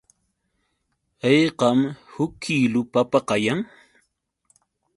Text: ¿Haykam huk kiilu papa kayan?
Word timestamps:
¿Haykam 1.23 1.79
huk 2.11 2.31
kiilu 2.43 2.81
papa 2.93 3.19
kayan? 3.29 3.59